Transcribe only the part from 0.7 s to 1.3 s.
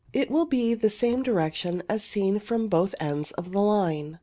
in the same